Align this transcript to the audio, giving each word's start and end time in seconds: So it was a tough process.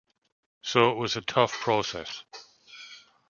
So 0.63 0.89
it 0.89 0.95
was 0.97 1.15
a 1.15 1.21
tough 1.21 1.53
process. 1.59 2.23